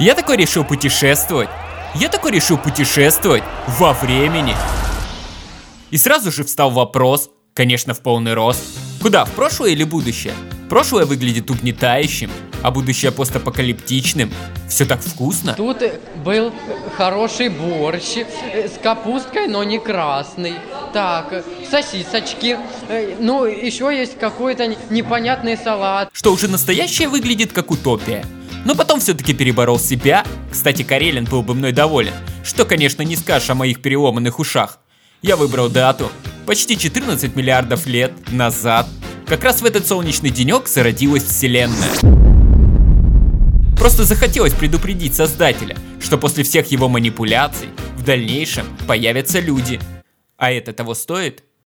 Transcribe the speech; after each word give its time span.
Я 0.00 0.14
такой 0.14 0.36
решил 0.36 0.64
путешествовать. 0.64 1.48
Я 1.96 2.08
такой 2.08 2.30
решил 2.30 2.56
путешествовать 2.56 3.42
во 3.66 3.92
времени. 3.94 4.54
И 5.90 5.96
сразу 5.96 6.30
же 6.30 6.44
встал 6.44 6.70
вопрос, 6.70 7.30
конечно 7.52 7.94
в 7.94 8.00
полный 8.00 8.34
рост, 8.34 8.62
куда, 9.02 9.24
в 9.24 9.32
прошлое 9.32 9.70
или 9.70 9.82
будущее? 9.82 10.34
Прошлое 10.68 11.04
выглядит 11.04 11.50
угнетающим, 11.50 12.30
а 12.62 12.70
будущее 12.70 13.10
постапокалиптичным. 13.10 14.30
Все 14.68 14.84
так 14.84 15.00
вкусно. 15.00 15.54
Тут 15.54 15.82
был 16.24 16.52
хороший 16.96 17.48
борщ 17.48 18.18
э, 18.18 18.68
с 18.68 18.78
капусткой, 18.80 19.48
но 19.48 19.64
не 19.64 19.80
красный. 19.80 20.54
Так, 20.92 21.32
э, 21.32 21.42
сосисочки. 21.68 22.56
э, 22.88 23.16
Ну, 23.18 23.46
еще 23.46 23.86
есть 23.92 24.16
какой-то 24.18 24.66
непонятный 24.90 25.56
салат. 25.56 26.10
Что 26.12 26.32
уже 26.32 26.46
настоящее 26.46 27.08
выглядит 27.08 27.52
как 27.52 27.72
утопия. 27.72 28.24
Но 28.64 28.74
потом 28.74 29.00
все-таки 29.00 29.34
переборол 29.34 29.78
себя. 29.78 30.24
Кстати, 30.50 30.82
Карелин 30.82 31.24
был 31.24 31.42
бы 31.42 31.54
мной 31.54 31.72
доволен. 31.72 32.12
Что, 32.44 32.64
конечно, 32.64 33.02
не 33.02 33.16
скажешь 33.16 33.50
о 33.50 33.54
моих 33.54 33.80
переломанных 33.82 34.38
ушах. 34.38 34.80
Я 35.22 35.36
выбрал 35.36 35.68
дату. 35.68 36.10
Почти 36.46 36.78
14 36.78 37.34
миллиардов 37.36 37.86
лет 37.86 38.12
назад. 38.30 38.86
Как 39.26 39.44
раз 39.44 39.60
в 39.60 39.64
этот 39.64 39.86
солнечный 39.86 40.30
денек 40.30 40.68
зародилась 40.68 41.24
вселенная. 41.24 41.90
Просто 43.78 44.04
захотелось 44.04 44.54
предупредить 44.54 45.14
создателя, 45.14 45.76
что 46.00 46.18
после 46.18 46.42
всех 46.44 46.70
его 46.72 46.88
манипуляций 46.88 47.68
в 47.96 48.04
дальнейшем 48.04 48.66
появятся 48.86 49.40
люди. 49.40 49.80
А 50.36 50.50
это 50.50 50.72
того 50.72 50.94
стоит? 50.94 51.44